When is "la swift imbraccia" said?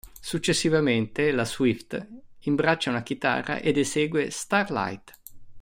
1.31-2.89